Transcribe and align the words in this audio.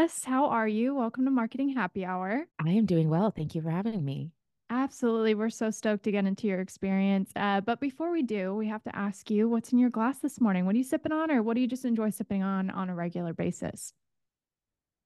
Les. 0.00 0.24
How 0.24 0.46
are 0.46 0.66
you? 0.66 0.94
Welcome 0.94 1.26
to 1.26 1.30
Marketing 1.30 1.74
Happy 1.74 2.06
Hour. 2.06 2.46
I 2.58 2.70
am 2.70 2.86
doing 2.86 3.10
well. 3.10 3.30
Thank 3.30 3.54
you 3.54 3.60
for 3.60 3.68
having 3.68 4.02
me. 4.02 4.30
Absolutely. 4.70 5.34
We're 5.34 5.50
so 5.50 5.70
stoked 5.70 6.04
to 6.04 6.10
get 6.10 6.24
into 6.24 6.46
your 6.46 6.60
experience. 6.60 7.30
Uh, 7.36 7.60
but 7.60 7.80
before 7.80 8.10
we 8.10 8.22
do, 8.22 8.54
we 8.54 8.66
have 8.68 8.82
to 8.84 8.96
ask 8.96 9.30
you 9.30 9.46
what's 9.46 9.72
in 9.72 9.78
your 9.78 9.90
glass 9.90 10.20
this 10.20 10.40
morning? 10.40 10.64
What 10.64 10.74
are 10.74 10.78
you 10.78 10.84
sipping 10.84 11.12
on, 11.12 11.30
or 11.30 11.42
what 11.42 11.54
do 11.54 11.60
you 11.60 11.66
just 11.66 11.84
enjoy 11.84 12.08
sipping 12.08 12.42
on 12.42 12.70
on 12.70 12.88
a 12.88 12.94
regular 12.94 13.34
basis? 13.34 13.92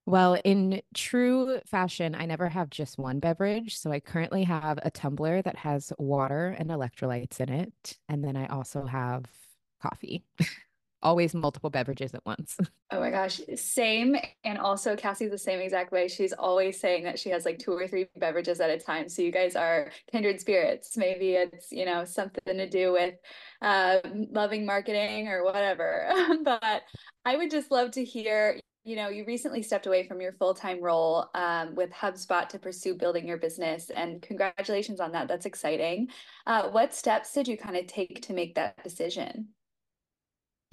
Well, 0.05 0.37
in 0.45 0.81
true 0.93 1.59
fashion, 1.65 2.15
I 2.15 2.25
never 2.25 2.47
have 2.47 2.69
just 2.69 2.97
one 2.97 3.19
beverage. 3.19 3.77
So 3.77 3.91
I 3.91 3.99
currently 3.99 4.45
have 4.45 4.79
a 4.81 4.91
tumbler 4.91 5.41
that 5.41 5.57
has 5.57 5.91
water 5.97 6.55
and 6.57 6.69
electrolytes 6.69 7.41
in 7.41 7.49
it. 7.49 7.97
And 8.07 8.23
then 8.23 8.37
I 8.37 8.45
also 8.45 8.85
have 8.85 9.25
coffee. 9.81 10.23
Always 11.05 11.35
multiple 11.35 11.69
beverages 11.69 12.15
at 12.15 12.25
once. 12.25 12.57
Oh 12.91 12.99
my 12.99 13.09
gosh, 13.09 13.41
same. 13.55 14.15
And 14.43 14.59
also, 14.59 14.95
Cassie's 14.95 15.31
the 15.31 15.39
same 15.39 15.59
exact 15.59 15.91
way. 15.91 16.07
She's 16.07 16.31
always 16.31 16.79
saying 16.79 17.03
that 17.03 17.19
she 17.19 17.29
has 17.31 17.43
like 17.43 17.57
two 17.57 17.73
or 17.73 17.87
three 17.87 18.05
beverages 18.15 18.61
at 18.61 18.69
a 18.69 18.77
time. 18.77 19.09
So 19.09 19.23
you 19.23 19.31
guys 19.31 19.55
are 19.55 19.91
kindred 20.11 20.39
spirits. 20.39 20.95
Maybe 20.95 21.31
it's, 21.31 21.71
you 21.71 21.85
know, 21.85 22.05
something 22.05 22.41
to 22.45 22.69
do 22.69 22.93
with 22.93 23.15
uh, 23.61 23.97
loving 24.31 24.65
marketing 24.67 25.27
or 25.27 25.43
whatever. 25.43 26.09
but 26.43 26.83
I 27.25 27.35
would 27.35 27.49
just 27.49 27.71
love 27.71 27.91
to 27.91 28.03
hear, 28.03 28.59
you 28.83 28.95
know, 28.95 29.09
you 29.09 29.25
recently 29.25 29.63
stepped 29.63 29.87
away 29.87 30.07
from 30.07 30.21
your 30.21 30.33
full 30.33 30.53
time 30.53 30.79
role 30.79 31.25
um, 31.33 31.73
with 31.73 31.91
HubSpot 31.91 32.47
to 32.49 32.59
pursue 32.59 32.93
building 32.93 33.27
your 33.27 33.37
business, 33.37 33.89
and 33.89 34.21
congratulations 34.21 34.99
on 34.99 35.11
that. 35.13 35.27
That's 35.27 35.47
exciting. 35.47 36.09
Uh, 36.45 36.69
what 36.69 36.93
steps 36.93 37.33
did 37.33 37.47
you 37.47 37.57
kind 37.57 37.75
of 37.75 37.87
take 37.87 38.21
to 38.27 38.33
make 38.33 38.55
that 38.55 38.81
decision? 38.83 39.49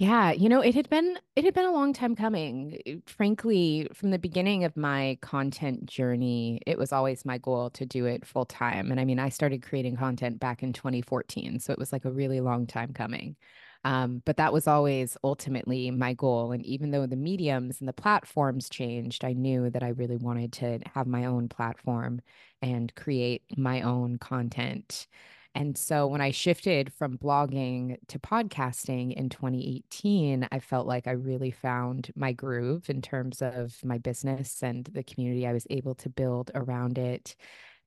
Yeah, 0.03 0.31
you 0.31 0.49
know, 0.49 0.59
it 0.61 0.73
had 0.73 0.89
been 0.89 1.19
it 1.35 1.45
had 1.45 1.53
been 1.53 1.65
a 1.65 1.71
long 1.71 1.93
time 1.93 2.15
coming. 2.15 3.01
Frankly, 3.05 3.87
from 3.93 4.09
the 4.09 4.17
beginning 4.17 4.63
of 4.63 4.75
my 4.75 5.17
content 5.21 5.85
journey, 5.85 6.59
it 6.65 6.77
was 6.79 6.91
always 6.91 7.25
my 7.25 7.37
goal 7.37 7.69
to 7.71 7.85
do 7.85 8.05
it 8.07 8.25
full 8.25 8.45
time. 8.45 8.89
And 8.91 8.99
I 8.99 9.05
mean, 9.05 9.19
I 9.19 9.29
started 9.29 9.61
creating 9.61 9.95
content 9.95 10.39
back 10.39 10.63
in 10.63 10.73
2014, 10.73 11.59
so 11.59 11.71
it 11.71 11.79
was 11.79 11.93
like 11.93 12.05
a 12.05 12.11
really 12.11 12.41
long 12.41 12.65
time 12.65 12.91
coming. 12.93 13.35
Um, 13.85 14.21
but 14.25 14.37
that 14.37 14.51
was 14.53 14.67
always 14.67 15.15
ultimately 15.23 15.91
my 15.91 16.13
goal. 16.13 16.51
And 16.53 16.65
even 16.65 16.91
though 16.91 17.05
the 17.05 17.15
mediums 17.15 17.79
and 17.79 17.87
the 17.87 17.93
platforms 17.93 18.69
changed, 18.69 19.23
I 19.23 19.33
knew 19.33 19.69
that 19.69 19.83
I 19.83 19.89
really 19.89 20.17
wanted 20.17 20.53
to 20.53 20.79
have 20.95 21.05
my 21.07 21.25
own 21.25 21.49
platform 21.49 22.21
and 22.61 22.93
create 22.95 23.43
my 23.57 23.81
own 23.81 24.17
content. 24.17 25.07
And 25.55 25.77
so 25.77 26.07
when 26.07 26.21
I 26.21 26.31
shifted 26.31 26.91
from 26.93 27.17
blogging 27.17 27.97
to 28.07 28.17
podcasting 28.19 29.13
in 29.13 29.29
2018, 29.29 30.47
I 30.51 30.59
felt 30.59 30.87
like 30.87 31.07
I 31.07 31.11
really 31.11 31.51
found 31.51 32.11
my 32.15 32.31
groove 32.31 32.89
in 32.89 33.01
terms 33.03 33.41
of 33.41 33.75
my 33.83 33.99
business 33.99 34.63
and 34.63 34.85
the 34.85 35.03
community 35.03 35.45
I 35.45 35.53
was 35.53 35.67
able 35.69 35.93
to 35.95 36.09
build 36.09 36.49
around 36.55 36.97
it. 36.97 37.35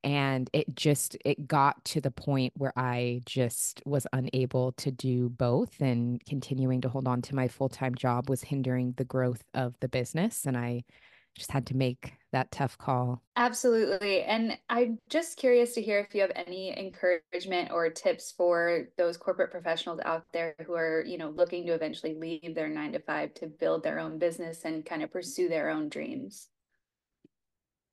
And 0.03 0.49
it 0.53 0.75
just 0.75 1.17
it 1.25 1.47
got 1.47 1.83
to 1.85 1.99
the 1.99 2.11
point 2.11 2.53
where 2.55 2.71
i 2.77 3.21
just 3.25 3.81
was 3.85 4.05
unable 4.13 4.71
to 4.73 4.91
do 4.91 5.27
both 5.29 5.81
and 5.81 6.23
continuing 6.25 6.81
to 6.81 6.89
hold 6.89 7.07
on 7.07 7.21
to 7.23 7.35
my 7.35 7.47
full-time 7.47 7.95
job 7.95 8.29
was 8.29 8.43
hindering 8.43 8.93
the 8.97 9.03
growth 9.03 9.43
of 9.55 9.75
the 9.81 9.89
business. 9.89 10.45
And 10.45 10.55
i 10.55 10.83
just 11.37 11.51
had 11.51 11.65
to 11.65 11.75
make 11.75 12.13
that 12.31 12.51
tough 12.51 12.77
call 12.77 13.21
absolutely 13.35 14.23
and 14.23 14.57
i'm 14.69 14.99
just 15.09 15.37
curious 15.37 15.73
to 15.73 15.81
hear 15.81 15.99
if 15.99 16.13
you 16.13 16.21
have 16.21 16.31
any 16.35 16.77
encouragement 16.77 17.71
or 17.71 17.89
tips 17.89 18.33
for 18.35 18.87
those 18.97 19.17
corporate 19.17 19.51
professionals 19.51 19.99
out 20.03 20.25
there 20.33 20.55
who 20.65 20.73
are 20.73 21.03
you 21.05 21.17
know 21.17 21.29
looking 21.29 21.65
to 21.65 21.73
eventually 21.73 22.15
leave 22.15 22.55
their 22.55 22.67
9 22.67 22.91
to 22.93 22.99
5 22.99 23.33
to 23.35 23.47
build 23.47 23.83
their 23.83 23.99
own 23.99 24.17
business 24.17 24.65
and 24.65 24.85
kind 24.85 25.03
of 25.03 25.11
pursue 25.11 25.47
their 25.47 25.69
own 25.69 25.89
dreams 25.89 26.47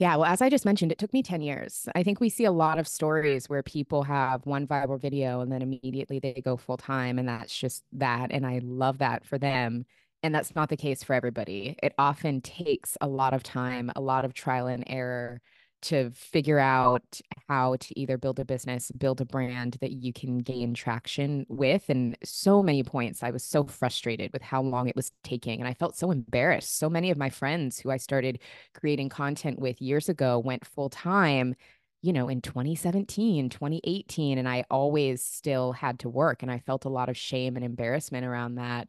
yeah, 0.00 0.16
well, 0.16 0.24
as 0.24 0.42
I 0.42 0.50
just 0.50 0.64
mentioned, 0.64 0.90
it 0.90 0.98
took 0.98 1.12
me 1.12 1.22
10 1.22 1.40
years. 1.40 1.88
I 1.94 2.02
think 2.02 2.20
we 2.20 2.28
see 2.28 2.44
a 2.44 2.52
lot 2.52 2.78
of 2.80 2.88
stories 2.88 3.48
where 3.48 3.62
people 3.62 4.02
have 4.02 4.44
one 4.44 4.66
viral 4.66 5.00
video 5.00 5.40
and 5.40 5.52
then 5.52 5.62
immediately 5.62 6.18
they 6.18 6.42
go 6.44 6.56
full 6.56 6.76
time, 6.76 7.18
and 7.18 7.28
that's 7.28 7.56
just 7.56 7.84
that. 7.92 8.32
And 8.32 8.44
I 8.44 8.60
love 8.64 8.98
that 8.98 9.24
for 9.24 9.38
them. 9.38 9.84
And 10.24 10.34
that's 10.34 10.54
not 10.54 10.70
the 10.70 10.76
case 10.78 11.02
for 11.02 11.12
everybody. 11.12 11.76
It 11.82 11.92
often 11.98 12.40
takes 12.40 12.96
a 13.02 13.06
lot 13.06 13.34
of 13.34 13.42
time, 13.42 13.92
a 13.94 14.00
lot 14.00 14.24
of 14.24 14.32
trial 14.32 14.68
and 14.68 14.82
error 14.86 15.42
to 15.82 16.12
figure 16.12 16.58
out 16.58 17.20
how 17.46 17.76
to 17.76 18.00
either 18.00 18.16
build 18.16 18.40
a 18.40 18.44
business, 18.46 18.90
build 18.92 19.20
a 19.20 19.26
brand 19.26 19.76
that 19.82 19.92
you 19.92 20.14
can 20.14 20.38
gain 20.38 20.72
traction 20.72 21.44
with. 21.50 21.90
And 21.90 22.16
so 22.24 22.62
many 22.62 22.82
points, 22.82 23.22
I 23.22 23.32
was 23.32 23.44
so 23.44 23.64
frustrated 23.64 24.32
with 24.32 24.40
how 24.40 24.62
long 24.62 24.88
it 24.88 24.96
was 24.96 25.12
taking. 25.24 25.60
And 25.60 25.68
I 25.68 25.74
felt 25.74 25.94
so 25.94 26.10
embarrassed. 26.10 26.78
So 26.78 26.88
many 26.88 27.10
of 27.10 27.18
my 27.18 27.28
friends 27.28 27.78
who 27.78 27.90
I 27.90 27.98
started 27.98 28.38
creating 28.72 29.10
content 29.10 29.58
with 29.58 29.82
years 29.82 30.08
ago 30.08 30.38
went 30.38 30.66
full 30.66 30.88
time 30.88 31.54
you 32.00 32.12
know, 32.12 32.28
in 32.28 32.42
2017, 32.42 33.48
2018, 33.48 34.36
and 34.36 34.46
I 34.46 34.66
always 34.70 35.24
still 35.24 35.72
had 35.72 35.98
to 36.00 36.10
work. 36.10 36.42
And 36.42 36.52
I 36.52 36.58
felt 36.58 36.84
a 36.84 36.90
lot 36.90 37.08
of 37.08 37.16
shame 37.16 37.56
and 37.56 37.64
embarrassment 37.64 38.26
around 38.26 38.56
that 38.56 38.88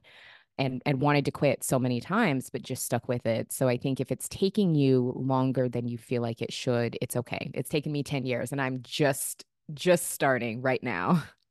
and 0.57 0.81
and 0.85 1.01
wanted 1.01 1.25
to 1.25 1.31
quit 1.31 1.63
so 1.63 1.77
many 1.79 1.99
times 1.99 2.49
but 2.49 2.61
just 2.61 2.83
stuck 2.83 3.07
with 3.07 3.25
it. 3.25 3.51
So 3.51 3.67
i 3.67 3.77
think 3.77 3.99
if 3.99 4.11
it's 4.11 4.27
taking 4.29 4.75
you 4.75 5.13
longer 5.15 5.69
than 5.69 5.87
you 5.87 5.97
feel 5.97 6.21
like 6.21 6.41
it 6.41 6.53
should 6.53 6.97
it's 7.01 7.15
okay. 7.15 7.51
It's 7.53 7.69
taken 7.69 7.91
me 7.91 8.03
10 8.03 8.25
years 8.25 8.51
and 8.51 8.61
i'm 8.61 8.81
just 8.83 9.45
just 9.73 10.11
starting 10.11 10.61
right 10.61 10.83
now 10.83 11.23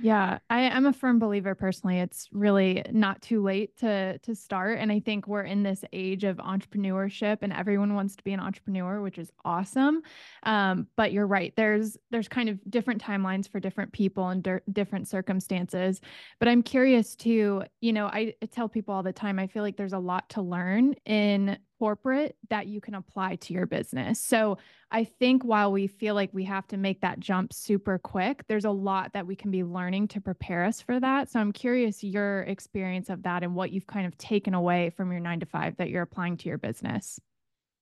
Yeah, 0.00 0.38
I, 0.48 0.60
am 0.60 0.86
a 0.86 0.92
firm 0.92 1.18
believer 1.18 1.56
personally. 1.56 1.98
It's 1.98 2.28
really 2.30 2.84
not 2.92 3.20
too 3.20 3.42
late 3.42 3.76
to 3.78 4.18
to 4.18 4.34
start. 4.36 4.78
And 4.78 4.92
I 4.92 5.00
think 5.00 5.26
we're 5.26 5.42
in 5.42 5.64
this 5.64 5.84
age 5.92 6.22
of 6.22 6.36
entrepreneurship 6.36 7.38
and 7.42 7.52
everyone 7.52 7.94
wants 7.94 8.14
to 8.14 8.22
be 8.22 8.32
an 8.32 8.38
entrepreneur, 8.38 9.00
which 9.00 9.18
is 9.18 9.32
awesome. 9.44 10.02
Um, 10.44 10.86
but 10.96 11.10
you're 11.12 11.26
right. 11.26 11.52
There's 11.56 11.96
there's 12.12 12.28
kind 12.28 12.48
of 12.48 12.60
different 12.70 13.02
timelines 13.02 13.48
for 13.50 13.58
different 13.58 13.92
people 13.92 14.28
and 14.28 14.40
di- 14.40 14.60
different 14.72 15.08
circumstances. 15.08 16.00
But 16.38 16.46
I'm 16.46 16.62
curious 16.62 17.16
too, 17.16 17.64
you 17.80 17.92
know, 17.92 18.06
I, 18.06 18.34
I 18.40 18.46
tell 18.46 18.68
people 18.68 18.94
all 18.94 19.02
the 19.02 19.12
time, 19.12 19.40
I 19.40 19.48
feel 19.48 19.64
like 19.64 19.76
there's 19.76 19.92
a 19.94 19.98
lot 19.98 20.28
to 20.30 20.42
learn 20.42 20.94
in 21.06 21.58
corporate 21.78 22.36
that 22.50 22.66
you 22.66 22.80
can 22.80 22.94
apply 22.94 23.36
to 23.36 23.52
your 23.52 23.66
business. 23.66 24.20
So 24.20 24.58
I 24.90 25.04
think 25.04 25.44
while 25.44 25.70
we 25.70 25.86
feel 25.86 26.14
like 26.14 26.30
we 26.32 26.44
have 26.44 26.66
to 26.68 26.76
make 26.76 27.00
that 27.02 27.20
jump 27.20 27.52
super 27.52 27.98
quick, 27.98 28.44
there's 28.48 28.64
a 28.64 28.70
lot 28.70 29.12
that 29.12 29.26
we 29.26 29.36
can 29.36 29.50
be 29.50 29.64
learning 29.64 30.08
to 30.08 30.20
prepare 30.20 30.64
us 30.64 30.80
for 30.80 30.98
that. 30.98 31.30
So 31.30 31.40
I'm 31.40 31.52
curious 31.52 32.02
your 32.02 32.42
experience 32.42 33.10
of 33.10 33.22
that 33.22 33.42
and 33.42 33.54
what 33.54 33.70
you've 33.70 33.86
kind 33.86 34.06
of 34.06 34.16
taken 34.18 34.54
away 34.54 34.90
from 34.90 35.12
your 35.12 35.20
nine 35.20 35.40
to 35.40 35.46
five 35.46 35.76
that 35.76 35.90
you're 35.90 36.02
applying 36.02 36.36
to 36.38 36.48
your 36.48 36.58
business. 36.58 37.20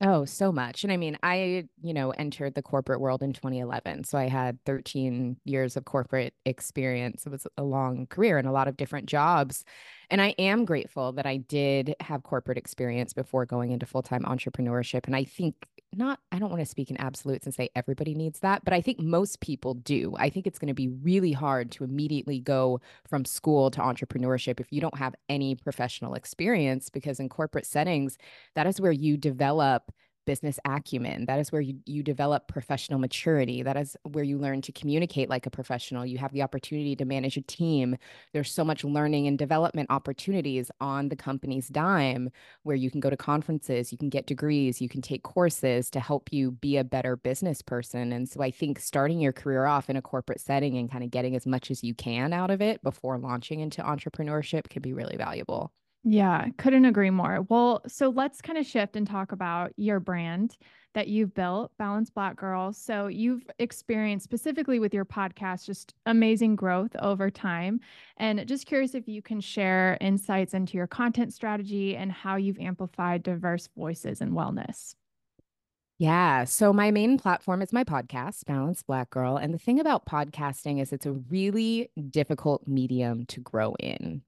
Oh, 0.02 0.26
so 0.26 0.52
much. 0.52 0.84
And 0.84 0.92
I 0.92 0.98
mean, 0.98 1.16
I, 1.22 1.68
you 1.80 1.94
know, 1.94 2.10
entered 2.10 2.54
the 2.54 2.60
corporate 2.62 3.00
world 3.00 3.22
in 3.22 3.32
2011. 3.32 4.04
So 4.04 4.18
I 4.18 4.28
had 4.28 4.62
13 4.66 5.38
years 5.44 5.74
of 5.74 5.86
corporate 5.86 6.34
experience. 6.44 7.24
It 7.24 7.30
was 7.30 7.46
a 7.56 7.62
long 7.62 8.06
career 8.06 8.36
and 8.36 8.46
a 8.46 8.52
lot 8.52 8.68
of 8.68 8.76
different 8.76 9.06
jobs. 9.06 9.64
And 10.10 10.20
I 10.20 10.34
am 10.38 10.66
grateful 10.66 11.12
that 11.12 11.24
I 11.24 11.38
did 11.38 11.94
have 12.00 12.24
corporate 12.24 12.58
experience 12.58 13.14
before 13.14 13.46
going 13.46 13.70
into 13.70 13.86
full 13.86 14.02
time 14.02 14.24
entrepreneurship. 14.24 15.06
And 15.06 15.16
I 15.16 15.24
think 15.24 15.66
not, 15.94 16.20
I 16.32 16.38
don't 16.38 16.50
want 16.50 16.60
to 16.60 16.66
speak 16.66 16.90
in 16.90 17.00
absolutes 17.00 17.46
and 17.46 17.54
say 17.54 17.70
everybody 17.74 18.14
needs 18.14 18.40
that, 18.40 18.64
but 18.64 18.74
I 18.74 18.80
think 18.80 19.00
most 19.00 19.40
people 19.40 19.74
do. 19.74 20.14
I 20.18 20.28
think 20.28 20.46
it's 20.46 20.58
going 20.58 20.68
to 20.68 20.74
be 20.74 20.88
really 20.88 21.32
hard 21.32 21.70
to 21.72 21.84
immediately 21.84 22.40
go 22.40 22.80
from 23.08 23.24
school 23.24 23.70
to 23.70 23.80
entrepreneurship 23.80 24.60
if 24.60 24.72
you 24.72 24.80
don't 24.80 24.98
have 24.98 25.14
any 25.28 25.54
professional 25.54 26.14
experience, 26.14 26.90
because 26.90 27.20
in 27.20 27.28
corporate 27.28 27.66
settings, 27.66 28.18
that 28.54 28.66
is 28.66 28.80
where 28.80 28.92
you 28.92 29.16
develop 29.16 29.90
business 30.26 30.58
acumen. 30.64 31.24
That 31.26 31.38
is 31.38 31.50
where 31.50 31.62
you, 31.62 31.78
you 31.86 32.02
develop 32.02 32.48
professional 32.48 32.98
maturity. 32.98 33.62
That 33.62 33.76
is 33.76 33.96
where 34.02 34.24
you 34.24 34.38
learn 34.38 34.60
to 34.62 34.72
communicate 34.72 35.30
like 35.30 35.46
a 35.46 35.50
professional. 35.50 36.04
You 36.04 36.18
have 36.18 36.32
the 36.32 36.42
opportunity 36.42 36.94
to 36.96 37.04
manage 37.04 37.36
a 37.36 37.42
team. 37.42 37.96
There's 38.32 38.52
so 38.52 38.64
much 38.64 38.84
learning 38.84 39.26
and 39.26 39.38
development 39.38 39.90
opportunities 39.90 40.70
on 40.80 41.08
the 41.08 41.16
company's 41.16 41.68
dime 41.68 42.30
where 42.64 42.76
you 42.76 42.90
can 42.90 43.00
go 43.00 43.08
to 43.08 43.16
conferences, 43.16 43.92
you 43.92 43.98
can 43.98 44.10
get 44.10 44.26
degrees, 44.26 44.80
you 44.80 44.88
can 44.88 45.00
take 45.00 45.22
courses 45.22 45.88
to 45.90 46.00
help 46.00 46.32
you 46.32 46.50
be 46.50 46.76
a 46.76 46.84
better 46.84 47.16
business 47.16 47.62
person. 47.62 48.12
And 48.12 48.28
so 48.28 48.42
I 48.42 48.50
think 48.50 48.78
starting 48.78 49.20
your 49.20 49.32
career 49.32 49.64
off 49.64 49.88
in 49.88 49.96
a 49.96 50.02
corporate 50.02 50.40
setting 50.40 50.76
and 50.76 50.90
kind 50.90 51.04
of 51.04 51.10
getting 51.10 51.36
as 51.36 51.46
much 51.46 51.70
as 51.70 51.82
you 51.82 51.94
can 51.94 52.32
out 52.32 52.50
of 52.50 52.60
it 52.60 52.82
before 52.82 53.18
launching 53.18 53.60
into 53.60 53.82
entrepreneurship 53.82 54.68
can 54.68 54.82
be 54.82 54.92
really 54.92 55.16
valuable. 55.16 55.72
Yeah, 56.08 56.46
couldn't 56.56 56.84
agree 56.84 57.10
more. 57.10 57.44
Well, 57.48 57.82
so 57.88 58.10
let's 58.10 58.40
kind 58.40 58.56
of 58.56 58.64
shift 58.64 58.94
and 58.94 59.08
talk 59.08 59.32
about 59.32 59.72
your 59.76 59.98
brand 59.98 60.56
that 60.94 61.08
you've 61.08 61.34
built, 61.34 61.72
Balanced 61.78 62.14
Black 62.14 62.36
Girl. 62.36 62.72
So 62.72 63.08
you've 63.08 63.42
experienced 63.58 64.22
specifically 64.22 64.78
with 64.78 64.94
your 64.94 65.04
podcast 65.04 65.66
just 65.66 65.94
amazing 66.06 66.54
growth 66.54 66.94
over 67.00 67.28
time. 67.28 67.80
And 68.18 68.46
just 68.46 68.66
curious 68.66 68.94
if 68.94 69.08
you 69.08 69.20
can 69.20 69.40
share 69.40 69.98
insights 70.00 70.54
into 70.54 70.76
your 70.76 70.86
content 70.86 71.34
strategy 71.34 71.96
and 71.96 72.12
how 72.12 72.36
you've 72.36 72.60
amplified 72.60 73.24
diverse 73.24 73.68
voices 73.76 74.20
in 74.20 74.30
wellness. 74.30 74.94
Yeah. 75.98 76.44
So 76.44 76.72
my 76.72 76.92
main 76.92 77.18
platform 77.18 77.62
is 77.62 77.72
my 77.72 77.82
podcast, 77.82 78.44
Balanced 78.46 78.86
Black 78.86 79.10
Girl. 79.10 79.38
And 79.38 79.52
the 79.52 79.58
thing 79.58 79.80
about 79.80 80.06
podcasting 80.06 80.80
is 80.80 80.92
it's 80.92 81.06
a 81.06 81.14
really 81.14 81.90
difficult 82.10 82.68
medium 82.68 83.26
to 83.26 83.40
grow 83.40 83.74
in 83.80 84.22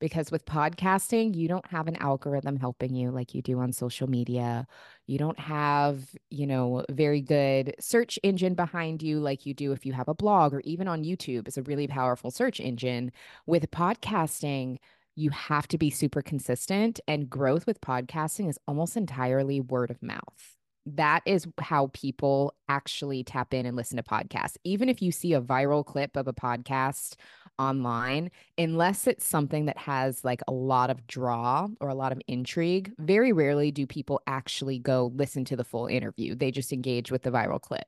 because 0.00 0.30
with 0.30 0.44
podcasting, 0.44 1.34
you 1.34 1.48
don't 1.48 1.66
have 1.66 1.88
an 1.88 1.96
algorithm 1.96 2.56
helping 2.56 2.94
you 2.94 3.10
like 3.10 3.34
you 3.34 3.42
do 3.42 3.58
on 3.58 3.72
social 3.72 4.08
media. 4.08 4.66
You 5.06 5.18
don't 5.18 5.38
have, 5.38 6.04
you 6.30 6.46
know, 6.46 6.84
very 6.90 7.20
good 7.20 7.74
search 7.80 8.18
engine 8.22 8.54
behind 8.54 9.02
you 9.02 9.20
like 9.20 9.46
you 9.46 9.54
do 9.54 9.72
if 9.72 9.84
you 9.84 9.92
have 9.92 10.08
a 10.08 10.14
blog 10.14 10.54
or 10.54 10.60
even 10.60 10.88
on 10.88 11.04
YouTube 11.04 11.48
is 11.48 11.58
a 11.58 11.62
really 11.62 11.86
powerful 11.86 12.30
search 12.30 12.60
engine. 12.60 13.12
With 13.46 13.70
podcasting, 13.70 14.78
you 15.16 15.30
have 15.30 15.66
to 15.68 15.78
be 15.78 15.90
super 15.90 16.22
consistent 16.22 17.00
and 17.08 17.28
growth 17.28 17.66
with 17.66 17.80
podcasting 17.80 18.48
is 18.48 18.58
almost 18.68 18.96
entirely 18.96 19.60
word 19.60 19.90
of 19.90 20.02
mouth 20.02 20.58
that 20.96 21.22
is 21.26 21.46
how 21.60 21.90
people 21.92 22.54
actually 22.68 23.22
tap 23.22 23.52
in 23.52 23.66
and 23.66 23.76
listen 23.76 23.96
to 23.96 24.02
podcasts. 24.02 24.56
Even 24.64 24.88
if 24.88 25.02
you 25.02 25.12
see 25.12 25.34
a 25.34 25.40
viral 25.40 25.84
clip 25.84 26.16
of 26.16 26.26
a 26.28 26.32
podcast 26.32 27.16
online, 27.58 28.30
unless 28.56 29.06
it's 29.06 29.26
something 29.26 29.66
that 29.66 29.78
has 29.78 30.24
like 30.24 30.40
a 30.48 30.52
lot 30.52 30.90
of 30.90 31.06
draw 31.06 31.68
or 31.80 31.88
a 31.88 31.94
lot 31.94 32.12
of 32.12 32.20
intrigue, 32.28 32.92
very 32.98 33.32
rarely 33.32 33.70
do 33.70 33.86
people 33.86 34.20
actually 34.26 34.78
go 34.78 35.12
listen 35.14 35.44
to 35.46 35.56
the 35.56 35.64
full 35.64 35.86
interview. 35.86 36.34
They 36.34 36.50
just 36.50 36.72
engage 36.72 37.10
with 37.10 37.22
the 37.22 37.30
viral 37.30 37.60
clip. 37.60 37.86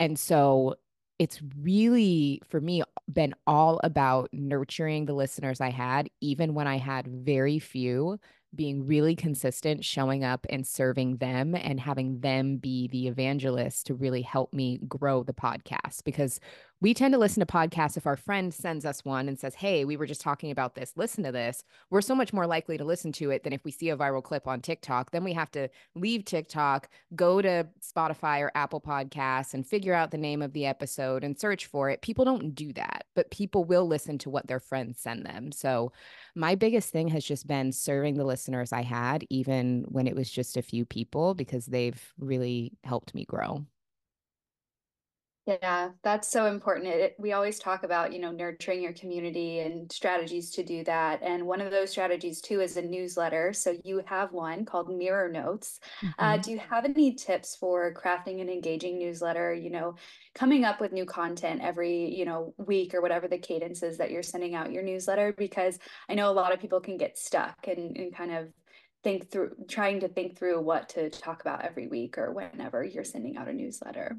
And 0.00 0.18
so 0.18 0.76
it's 1.18 1.40
really 1.60 2.40
for 2.48 2.60
me 2.60 2.82
been 3.12 3.34
all 3.46 3.80
about 3.82 4.28
nurturing 4.32 5.06
the 5.06 5.14
listeners 5.14 5.60
I 5.60 5.70
had, 5.70 6.08
even 6.20 6.54
when 6.54 6.66
I 6.66 6.78
had 6.78 7.08
very 7.08 7.58
few 7.58 8.18
being 8.54 8.86
really 8.86 9.14
consistent, 9.14 9.84
showing 9.84 10.24
up 10.24 10.46
and 10.48 10.66
serving 10.66 11.18
them 11.18 11.54
and 11.54 11.78
having 11.78 12.20
them 12.20 12.56
be 12.56 12.88
the 12.88 13.08
evangelist 13.08 13.86
to 13.86 13.94
really 13.94 14.22
help 14.22 14.52
me 14.54 14.78
grow 14.88 15.22
the 15.22 15.34
podcast. 15.34 16.04
Because 16.04 16.40
we 16.80 16.94
tend 16.94 17.12
to 17.12 17.18
listen 17.18 17.40
to 17.40 17.46
podcasts 17.46 17.96
if 17.96 18.06
our 18.06 18.16
friend 18.16 18.54
sends 18.54 18.84
us 18.84 19.04
one 19.04 19.28
and 19.28 19.38
says, 19.38 19.56
Hey, 19.56 19.84
we 19.84 19.96
were 19.96 20.06
just 20.06 20.20
talking 20.20 20.50
about 20.52 20.74
this, 20.76 20.92
listen 20.96 21.24
to 21.24 21.32
this. 21.32 21.64
We're 21.90 22.00
so 22.00 22.14
much 22.14 22.32
more 22.32 22.46
likely 22.46 22.78
to 22.78 22.84
listen 22.84 23.10
to 23.12 23.30
it 23.30 23.42
than 23.42 23.52
if 23.52 23.64
we 23.64 23.72
see 23.72 23.90
a 23.90 23.96
viral 23.96 24.22
clip 24.22 24.46
on 24.46 24.60
TikTok. 24.60 25.10
Then 25.10 25.24
we 25.24 25.32
have 25.32 25.50
to 25.52 25.68
leave 25.96 26.24
TikTok, 26.24 26.88
go 27.16 27.42
to 27.42 27.66
Spotify 27.80 28.40
or 28.40 28.52
Apple 28.54 28.80
Podcasts 28.80 29.54
and 29.54 29.66
figure 29.66 29.94
out 29.94 30.12
the 30.12 30.18
name 30.18 30.40
of 30.40 30.52
the 30.52 30.66
episode 30.66 31.24
and 31.24 31.38
search 31.38 31.66
for 31.66 31.90
it. 31.90 32.02
People 32.02 32.24
don't 32.24 32.54
do 32.54 32.72
that, 32.74 33.06
but 33.16 33.30
people 33.30 33.64
will 33.64 33.86
listen 33.86 34.16
to 34.18 34.30
what 34.30 34.46
their 34.46 34.60
friends 34.60 35.00
send 35.00 35.26
them. 35.26 35.50
So, 35.50 35.92
my 36.36 36.54
biggest 36.54 36.90
thing 36.90 37.08
has 37.08 37.24
just 37.24 37.48
been 37.48 37.72
serving 37.72 38.14
the 38.14 38.24
listeners 38.24 38.72
I 38.72 38.82
had, 38.82 39.24
even 39.30 39.84
when 39.88 40.06
it 40.06 40.14
was 40.14 40.30
just 40.30 40.56
a 40.56 40.62
few 40.62 40.84
people, 40.84 41.34
because 41.34 41.66
they've 41.66 42.00
really 42.18 42.72
helped 42.84 43.14
me 43.14 43.24
grow. 43.24 43.64
Yeah, 45.48 45.92
that's 46.02 46.28
so 46.28 46.44
important. 46.44 46.88
It, 46.88 47.16
we 47.18 47.32
always 47.32 47.58
talk 47.58 47.82
about, 47.82 48.12
you 48.12 48.18
know, 48.18 48.30
nurturing 48.30 48.82
your 48.82 48.92
community 48.92 49.60
and 49.60 49.90
strategies 49.90 50.50
to 50.50 50.62
do 50.62 50.84
that. 50.84 51.22
And 51.22 51.46
one 51.46 51.62
of 51.62 51.70
those 51.70 51.90
strategies 51.90 52.42
too 52.42 52.60
is 52.60 52.76
a 52.76 52.82
newsletter. 52.82 53.54
So 53.54 53.74
you 53.82 54.02
have 54.04 54.30
one 54.30 54.66
called 54.66 54.94
Mirror 54.94 55.30
Notes. 55.30 55.80
Uh, 56.02 56.06
mm-hmm. 56.06 56.22
Uh, 56.22 56.36
do 56.36 56.50
you 56.50 56.58
have 56.58 56.84
any 56.84 57.14
tips 57.14 57.56
for 57.56 57.94
crafting 57.94 58.42
an 58.42 58.50
engaging 58.50 58.98
newsletter? 58.98 59.54
You 59.54 59.70
know, 59.70 59.94
coming 60.34 60.64
up 60.66 60.82
with 60.82 60.92
new 60.92 61.06
content 61.06 61.62
every, 61.62 62.14
you 62.14 62.26
know, 62.26 62.52
week 62.58 62.92
or 62.92 63.00
whatever 63.00 63.26
the 63.26 63.38
cadence 63.38 63.82
is 63.82 63.96
that 63.96 64.10
you're 64.10 64.22
sending 64.22 64.54
out 64.54 64.70
your 64.70 64.82
newsletter? 64.82 65.32
Because 65.32 65.78
I 66.10 66.14
know 66.14 66.30
a 66.30 66.32
lot 66.32 66.52
of 66.52 66.60
people 66.60 66.80
can 66.80 66.98
get 66.98 67.16
stuck 67.16 67.68
and, 67.68 67.96
and 67.96 68.14
kind 68.14 68.32
of 68.32 68.48
think 69.02 69.30
through 69.30 69.52
trying 69.66 70.00
to 70.00 70.08
think 70.08 70.36
through 70.36 70.60
what 70.60 70.90
to 70.90 71.08
talk 71.08 71.40
about 71.40 71.64
every 71.64 71.86
week 71.86 72.18
or 72.18 72.34
whenever 72.34 72.84
you're 72.84 73.02
sending 73.02 73.38
out 73.38 73.48
a 73.48 73.52
newsletter. 73.54 74.18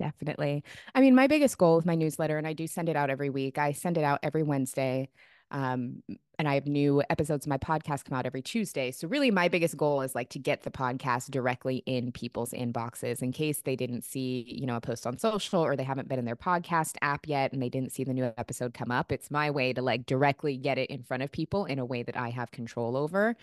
Definitely. 0.00 0.64
I 0.94 1.02
mean, 1.02 1.14
my 1.14 1.26
biggest 1.26 1.58
goal 1.58 1.76
with 1.76 1.84
my 1.84 1.94
newsletter, 1.94 2.38
and 2.38 2.46
I 2.46 2.54
do 2.54 2.66
send 2.66 2.88
it 2.88 2.96
out 2.96 3.10
every 3.10 3.28
week, 3.28 3.58
I 3.58 3.72
send 3.72 3.98
it 3.98 4.04
out 4.04 4.18
every 4.22 4.42
Wednesday. 4.42 5.10
Um, 5.50 6.02
and 6.38 6.48
I 6.48 6.54
have 6.54 6.66
new 6.66 7.02
episodes 7.10 7.44
of 7.44 7.50
my 7.50 7.58
podcast 7.58 8.04
come 8.04 8.16
out 8.16 8.24
every 8.24 8.40
Tuesday. 8.40 8.92
So 8.92 9.08
really 9.08 9.30
my 9.30 9.48
biggest 9.48 9.76
goal 9.76 10.00
is 10.00 10.14
like 10.14 10.30
to 10.30 10.38
get 10.38 10.62
the 10.62 10.70
podcast 10.70 11.30
directly 11.30 11.82
in 11.86 12.12
people's 12.12 12.52
inboxes 12.52 13.20
in 13.20 13.32
case 13.32 13.60
they 13.60 13.76
didn't 13.76 14.04
see, 14.04 14.46
you 14.46 14.64
know, 14.64 14.76
a 14.76 14.80
post 14.80 15.06
on 15.06 15.18
social 15.18 15.60
or 15.60 15.76
they 15.76 15.82
haven't 15.82 16.08
been 16.08 16.20
in 16.20 16.24
their 16.24 16.36
podcast 16.36 16.96
app 17.02 17.26
yet 17.26 17.52
and 17.52 17.60
they 17.60 17.68
didn't 17.68 17.92
see 17.92 18.04
the 18.04 18.14
new 18.14 18.32
episode 18.38 18.72
come 18.72 18.92
up. 18.92 19.12
It's 19.12 19.30
my 19.30 19.50
way 19.50 19.72
to 19.72 19.82
like 19.82 20.06
directly 20.06 20.56
get 20.56 20.78
it 20.78 20.88
in 20.88 21.02
front 21.02 21.24
of 21.24 21.32
people 21.32 21.66
in 21.66 21.78
a 21.80 21.84
way 21.84 22.04
that 22.04 22.16
I 22.16 22.30
have 22.30 22.52
control 22.52 22.96
over. 22.96 23.36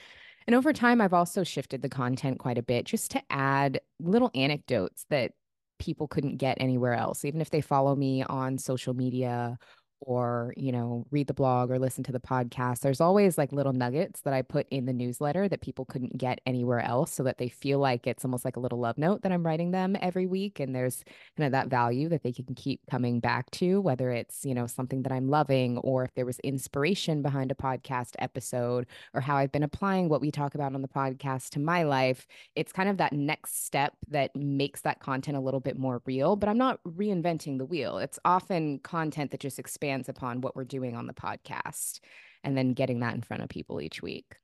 And 0.47 0.55
over 0.55 0.71
time, 0.71 1.01
I've 1.01 1.13
also 1.13 1.43
shifted 1.43 1.81
the 1.81 1.89
content 1.89 2.39
quite 2.39 2.57
a 2.57 2.63
bit 2.63 2.85
just 2.85 3.11
to 3.11 3.21
add 3.29 3.81
little 3.99 4.31
anecdotes 4.33 5.05
that 5.09 5.33
people 5.79 6.07
couldn't 6.07 6.37
get 6.37 6.57
anywhere 6.59 6.93
else. 6.93 7.25
Even 7.25 7.41
if 7.41 7.49
they 7.49 7.61
follow 7.61 7.95
me 7.95 8.23
on 8.23 8.57
social 8.57 8.93
media 8.93 9.57
or 9.99 10.53
you 10.55 10.71
know 10.71 11.05
read 11.11 11.27
the 11.27 11.33
blog 11.33 11.71
or 11.71 11.79
listen 11.79 12.03
to 12.03 12.11
the 12.11 12.19
podcast 12.19 12.81
there's 12.81 13.01
always 13.01 13.37
like 13.37 13.51
little 13.51 13.73
nuggets 13.73 14.21
that 14.21 14.33
i 14.33 14.41
put 14.41 14.67
in 14.69 14.85
the 14.85 14.93
newsletter 14.93 15.47
that 15.49 15.61
people 15.61 15.85
couldn't 15.85 16.17
get 16.17 16.39
anywhere 16.45 16.79
else 16.79 17.11
so 17.11 17.23
that 17.23 17.37
they 17.37 17.49
feel 17.49 17.79
like 17.79 18.05
it's 18.05 18.23
almost 18.23 18.45
like 18.45 18.55
a 18.55 18.59
little 18.59 18.79
love 18.79 18.97
note 18.97 19.21
that 19.23 19.31
i'm 19.31 19.45
writing 19.45 19.71
them 19.71 19.95
every 20.01 20.25
week 20.25 20.59
and 20.59 20.75
there's 20.75 21.03
kind 21.35 21.45
of 21.45 21.51
that 21.51 21.67
value 21.67 22.07
that 22.07 22.23
they 22.23 22.31
can 22.31 22.45
keep 22.55 22.79
coming 22.89 23.19
back 23.19 23.49
to 23.51 23.81
whether 23.81 24.11
it's 24.11 24.45
you 24.45 24.53
know 24.53 24.67
something 24.67 25.01
that 25.01 25.11
i'm 25.11 25.29
loving 25.29 25.77
or 25.79 26.03
if 26.03 26.13
there 26.13 26.25
was 26.25 26.39
inspiration 26.39 27.21
behind 27.21 27.51
a 27.51 27.55
podcast 27.55 28.11
episode 28.19 28.85
or 29.13 29.21
how 29.21 29.35
i've 29.35 29.51
been 29.51 29.63
applying 29.63 30.09
what 30.09 30.21
we 30.21 30.31
talk 30.31 30.55
about 30.55 30.75
on 30.75 30.81
the 30.81 30.87
podcast 30.87 31.49
to 31.49 31.59
my 31.59 31.83
life. 31.83 32.27
It's 32.55 32.71
kind 32.71 32.89
of 32.89 32.97
that 32.97 33.13
next 33.13 33.65
step 33.65 33.93
that 34.09 34.35
makes 34.35 34.81
that 34.81 34.99
content 34.99 35.37
a 35.37 35.39
little 35.39 35.59
bit 35.59 35.77
more 35.77 36.01
real 36.05 36.35
but 36.35 36.49
i'm 36.49 36.57
not 36.57 36.79
reinventing 36.83 37.57
the 37.57 37.65
wheel. 37.65 37.97
It's 37.97 38.19
often 38.25 38.79
content 38.79 39.31
that 39.31 39.39
just 39.39 39.59
expands 39.59 39.86
expands 39.87 40.09
upon 40.09 40.41
what 40.41 40.55
we're 40.55 40.65
doing 40.65 40.95
on 40.95 41.07
the 41.07 41.13
podcast 41.13 42.01
and 42.43 42.57
then 42.57 42.73
getting 42.73 42.99
that 42.99 43.15
in 43.15 43.21
front 43.21 43.41
of 43.41 43.49
people 43.49 43.79
each 43.79 44.01
week. 44.01 44.35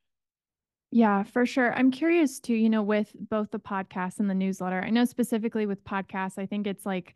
Yeah, 0.92 1.24
for 1.24 1.45
sure. 1.45 1.74
I'm 1.74 1.92
curious 1.92 2.40
too, 2.40 2.54
you 2.54 2.69
know, 2.69 2.84
with 2.84 3.12
both 3.16 3.51
the 3.51 3.60
podcast 3.60 4.19
and 4.19 4.30
the 4.30 4.36
newsletter. 4.36 4.81
I 4.81 4.90
know 4.90 5.06
specifically 5.06 5.66
with 5.66 5.84
podcasts, 5.84 6.38
I 6.38 6.45
think 6.45 6.68
it's 6.68 6.86
like 6.86 7.16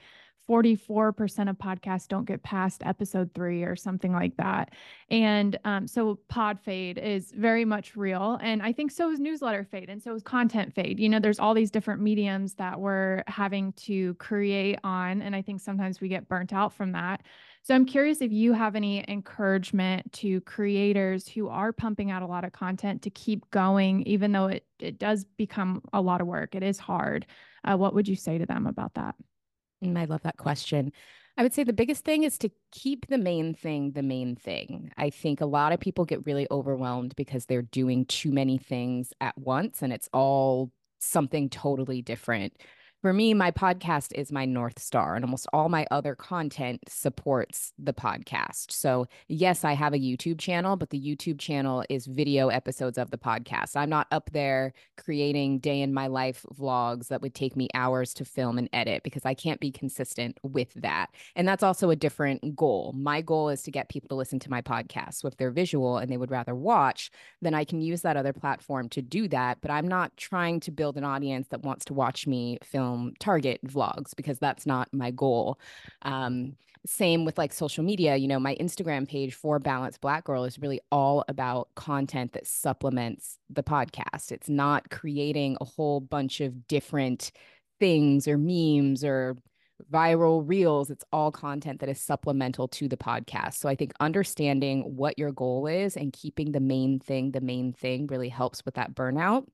44% 0.49 1.49
of 1.49 1.57
podcasts 1.57 2.07
don't 2.07 2.25
get 2.25 2.41
past 2.41 2.81
episode 2.85 3.31
three 3.33 3.63
or 3.63 3.75
something 3.75 4.13
like 4.13 4.35
that. 4.37 4.73
And 5.09 5.57
um, 5.65 5.87
so 5.87 6.19
pod 6.27 6.59
fade 6.59 6.97
is 6.97 7.31
very 7.31 7.65
much 7.65 7.95
real. 7.95 8.39
And 8.41 8.61
I 8.61 8.71
think 8.71 8.91
so 8.91 9.11
is 9.11 9.19
newsletter 9.19 9.67
fade 9.69 9.89
and 9.89 10.01
so 10.01 10.15
is 10.15 10.23
content 10.23 10.73
fade. 10.73 10.99
You 10.99 11.09
know, 11.09 11.19
there's 11.19 11.39
all 11.39 11.53
these 11.53 11.71
different 11.71 12.01
mediums 12.01 12.55
that 12.55 12.79
we're 12.79 13.23
having 13.27 13.73
to 13.73 14.15
create 14.15 14.79
on. 14.83 15.21
And 15.21 15.35
I 15.35 15.41
think 15.41 15.61
sometimes 15.61 16.01
we 16.01 16.07
get 16.07 16.29
burnt 16.29 16.53
out 16.53 16.73
from 16.73 16.93
that. 16.93 17.23
So 17.67 17.75
I'm 17.75 17.83
curious 17.83 18.21
if 18.21 18.31
you 18.31 18.53
have 18.53 18.77
any 18.77 19.03
encouragement 19.09 20.13
to 20.13 20.39
creators 20.41 21.27
who 21.27 21.49
are 21.49 21.73
pumping 21.73 22.11
out 22.11 22.21
a 22.21 22.25
lot 22.25 22.45
of 22.45 22.53
content 22.53 23.01
to 23.01 23.09
keep 23.09 23.51
going, 23.51 24.03
even 24.03 24.31
though 24.31 24.45
it, 24.45 24.65
it 24.79 24.97
does 24.97 25.25
become 25.35 25.81
a 25.91 25.99
lot 25.99 26.21
of 26.21 26.27
work. 26.27 26.55
It 26.55 26.63
is 26.63 26.79
hard. 26.79 27.25
Uh, 27.65 27.75
what 27.75 27.93
would 27.93 28.07
you 28.07 28.15
say 28.15 28.37
to 28.37 28.45
them 28.45 28.67
about 28.67 28.93
that? 28.93 29.15
Mm, 29.83 29.97
I 29.97 30.05
love 30.05 30.21
that 30.21 30.37
question. 30.37 30.93
I 31.35 31.43
would 31.43 31.53
say 31.53 31.65
the 31.65 31.73
biggest 31.73 32.05
thing 32.05 32.23
is 32.23 32.37
to 32.37 32.49
keep 32.71 33.05
the 33.07 33.17
main 33.17 33.53
thing 33.53 33.91
the 33.91 34.01
main 34.01 34.37
thing. 34.37 34.93
I 34.95 35.09
think 35.09 35.41
a 35.41 35.45
lot 35.45 35.73
of 35.73 35.81
people 35.81 36.05
get 36.05 36.25
really 36.25 36.47
overwhelmed 36.49 37.17
because 37.17 37.47
they're 37.47 37.63
doing 37.63 38.05
too 38.05 38.31
many 38.31 38.57
things 38.57 39.11
at 39.19 39.37
once 39.37 39.81
and 39.81 39.91
it's 39.91 40.07
all 40.13 40.71
something 40.99 41.49
totally 41.49 42.01
different 42.01 42.53
for 43.01 43.13
me, 43.13 43.35
my 43.35 43.51
podcast 43.51 44.11
is 44.15 44.31
my 44.31 44.45
North 44.45 44.79
Star, 44.79 45.15
and 45.15 45.23
almost 45.23 45.47
all 45.53 45.69
my 45.69 45.85
other 45.91 46.15
content 46.15 46.81
supports 46.89 47.71
the 47.77 47.93
podcast. 47.93 48.71
So, 48.71 49.05
yes, 49.27 49.63
I 49.63 49.73
have 49.73 49.93
a 49.93 49.99
YouTube 49.99 50.39
channel, 50.39 50.75
but 50.77 50.89
the 50.89 50.99
YouTube 50.99 51.37
channel 51.37 51.83
is 51.89 52.07
video 52.07 52.47
episodes 52.47 52.97
of 52.97 53.11
the 53.11 53.17
podcast. 53.17 53.75
I'm 53.75 53.89
not 53.89 54.07
up 54.11 54.31
there 54.33 54.73
creating 54.97 55.59
day 55.59 55.81
in 55.81 55.93
my 55.93 56.07
life 56.07 56.43
vlogs 56.59 57.09
that 57.09 57.21
would 57.21 57.35
take 57.35 57.55
me 57.55 57.67
hours 57.75 58.15
to 58.15 58.25
film 58.25 58.57
and 58.57 58.69
edit 58.73 59.03
because 59.03 59.25
I 59.25 59.35
can't 59.35 59.59
be 59.59 59.71
consistent 59.71 60.39
with 60.41 60.73
that. 60.73 61.11
And 61.35 61.47
that's 61.47 61.63
also 61.63 61.91
a 61.91 61.95
different 61.95 62.55
goal. 62.55 62.93
My 62.97 63.21
goal 63.21 63.49
is 63.49 63.61
to 63.63 63.71
get 63.71 63.89
people 63.89 64.09
to 64.09 64.15
listen 64.15 64.39
to 64.39 64.49
my 64.49 64.63
podcast. 64.63 65.15
So, 65.15 65.27
if 65.27 65.37
they're 65.37 65.51
visual 65.51 65.97
and 65.97 66.11
they 66.11 66.17
would 66.17 66.31
rather 66.31 66.55
watch, 66.55 67.11
then 67.43 67.53
I 67.53 67.63
can 67.63 67.79
use 67.79 68.01
that 68.01 68.17
other 68.17 68.33
platform 68.33 68.89
to 68.89 69.03
do 69.03 69.27
that. 69.27 69.59
But 69.61 69.69
I'm 69.69 69.87
not 69.87 70.17
trying 70.17 70.61
to 70.61 70.71
build 70.71 70.97
an 70.97 71.03
audience 71.03 71.49
that 71.49 71.61
wants 71.61 71.85
to 71.85 71.93
watch 71.93 72.25
me 72.25 72.57
film 72.63 72.86
film 72.87 73.13
target 73.19 73.59
vlogs 73.65 74.15
because 74.15 74.39
that's 74.39 74.65
not 74.65 74.87
my 74.93 75.11
goal. 75.11 75.59
Um, 76.03 76.55
same 76.85 77.25
with 77.25 77.37
like 77.37 77.51
social 77.51 77.83
media, 77.83 78.15
you 78.15 78.27
know, 78.27 78.39
my 78.39 78.55
Instagram 78.55 79.07
page 79.07 79.33
for 79.33 79.59
Balanced 79.59 79.99
Black 79.99 80.23
Girl 80.23 80.45
is 80.45 80.59
really 80.59 80.79
all 80.89 81.25
about 81.27 81.67
content 81.75 82.31
that 82.33 82.47
supplements 82.47 83.39
the 83.49 83.63
podcast. 83.63 84.31
It's 84.31 84.47
not 84.47 84.89
creating 84.89 85.57
a 85.59 85.65
whole 85.65 85.99
bunch 85.99 86.39
of 86.39 86.67
different 86.67 87.31
things 87.79 88.25
or 88.27 88.37
memes 88.37 89.03
or 89.03 89.35
viral 89.91 90.47
reels. 90.47 90.89
It's 90.89 91.03
all 91.11 91.31
content 91.31 91.81
that 91.81 91.89
is 91.89 91.99
supplemental 91.99 92.69
to 92.69 92.87
the 92.87 92.97
podcast. 92.97 93.55
So 93.55 93.67
I 93.67 93.75
think 93.75 93.91
understanding 93.99 94.95
what 94.95 95.19
your 95.19 95.33
goal 95.33 95.67
is 95.67 95.97
and 95.97 96.13
keeping 96.13 96.53
the 96.53 96.61
main 96.61 96.99
thing 96.99 97.31
the 97.31 97.41
main 97.41 97.73
thing 97.73 98.07
really 98.07 98.29
helps 98.29 98.63
with 98.63 98.75
that 98.75 98.95
burnout 98.95 99.45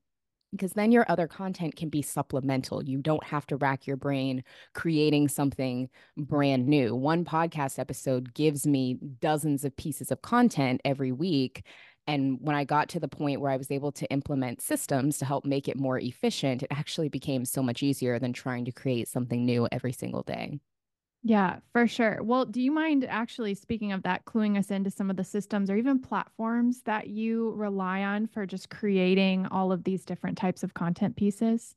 because 0.54 0.72
then 0.74 0.92
your 0.92 1.04
other 1.08 1.26
content 1.26 1.76
can 1.76 1.88
be 1.88 2.02
supplemental. 2.02 2.82
You 2.84 2.98
don't 3.02 3.24
have 3.24 3.46
to 3.48 3.56
rack 3.56 3.86
your 3.86 3.96
brain 3.96 4.44
creating 4.74 5.28
something 5.28 5.88
brand 6.16 6.68
new. 6.68 6.94
One 6.94 7.24
podcast 7.24 7.78
episode 7.78 8.34
gives 8.34 8.66
me 8.66 8.98
dozens 9.20 9.64
of 9.64 9.76
pieces 9.76 10.10
of 10.12 10.22
content 10.22 10.80
every 10.84 11.12
week 11.12 11.64
And 12.06 12.38
when 12.40 12.54
I 12.56 12.64
got 12.64 12.88
to 12.90 13.00
the 13.00 13.08
point 13.08 13.40
where 13.40 13.50
I 13.50 13.56
was 13.56 13.70
able 13.70 13.92
to 13.92 14.06
implement 14.10 14.60
systems 14.60 15.18
to 15.18 15.24
help 15.24 15.44
make 15.46 15.68
it 15.68 15.76
more 15.78 15.98
efficient, 15.98 16.62
it 16.62 16.68
actually 16.70 17.08
became 17.08 17.44
so 17.46 17.62
much 17.62 17.82
easier 17.82 18.18
than 18.18 18.32
trying 18.34 18.66
to 18.66 18.72
create 18.72 19.08
something 19.08 19.44
new 19.46 19.66
every 19.72 19.92
single 19.92 20.22
day. 20.22 20.60
Yeah, 21.26 21.60
for 21.72 21.86
sure. 21.86 22.22
Well, 22.22 22.44
do 22.44 22.60
you 22.60 22.70
mind 22.70 23.04
actually 23.06 23.54
speaking 23.54 23.92
of 23.92 24.02
that, 24.02 24.26
cluing 24.26 24.58
us 24.58 24.70
into 24.70 24.90
some 24.90 25.08
of 25.10 25.16
the 25.16 25.24
systems 25.24 25.70
or 25.70 25.76
even 25.76 25.98
platforms 25.98 26.82
that 26.82 27.06
you 27.08 27.52
rely 27.52 28.02
on 28.02 28.26
for 28.26 28.44
just 28.44 28.68
creating 28.68 29.46
all 29.46 29.72
of 29.72 29.84
these 29.84 30.04
different 30.04 30.36
types 30.36 30.62
of 30.62 30.74
content 30.74 31.16
pieces? 31.16 31.74